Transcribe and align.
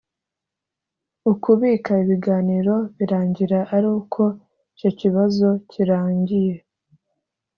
ukubika 1.31 1.91
ibiganiro 2.03 2.75
birangira 2.97 3.59
ari 3.75 3.87
uko 3.99 4.21
icyo 4.73 4.89
kibazo 4.99 5.47
cyirangiye 5.69 6.55